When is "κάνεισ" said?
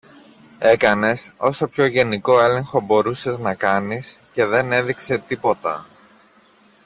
3.55-4.19